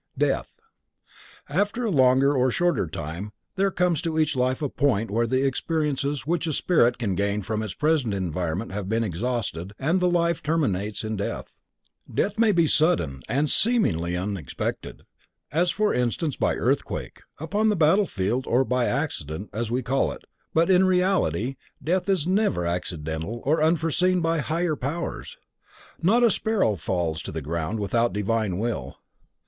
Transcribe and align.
Death. 0.17 0.53
After 1.47 1.85
a 1.85 1.91
longer 1.91 2.33
or 2.33 2.49
shorter 2.49 2.87
time 2.87 3.33
there 3.55 3.69
comes 3.69 4.03
in 4.03 4.19
each 4.19 4.35
life 4.35 4.59
a 4.63 4.67
point 4.67 5.11
where 5.11 5.27
the 5.27 5.45
experiences 5.45 6.25
which 6.25 6.47
a 6.47 6.53
spirit 6.53 6.97
can 6.97 7.13
gain 7.13 7.43
from 7.43 7.61
its 7.61 7.75
present 7.75 8.11
environment 8.11 8.71
have 8.71 8.89
been 8.89 9.03
exhausted, 9.03 9.73
and 9.77 10.01
life 10.01 10.41
terminates 10.41 11.03
in 11.03 11.17
death. 11.17 11.55
Death 12.11 12.39
may 12.39 12.51
be 12.51 12.65
sudden 12.65 13.21
and 13.29 13.47
seemingly 13.51 14.17
unexpected, 14.17 15.03
as 15.51 15.69
for 15.69 15.93
instance 15.93 16.35
by 16.35 16.55
earthquake, 16.55 17.21
upon 17.37 17.69
the 17.69 17.75
battle 17.75 18.07
field, 18.07 18.47
or 18.47 18.63
by 18.63 18.85
accident, 18.87 19.51
as 19.53 19.69
we 19.69 19.83
call 19.83 20.11
it, 20.11 20.23
but 20.51 20.67
in 20.67 20.83
reality, 20.83 21.57
death 21.83 22.09
is 22.09 22.25
never 22.25 22.65
accidental 22.65 23.43
or 23.45 23.61
unforeseen 23.61 24.19
by 24.19 24.39
Higher 24.39 24.75
Powers. 24.75 25.37
Not 26.01 26.23
a 26.23 26.31
sparrow 26.31 26.75
falls 26.75 27.21
to 27.21 27.31
the 27.31 27.39
ground 27.43 27.79
without 27.79 28.13
divine 28.13 28.57
Will. 28.57 28.97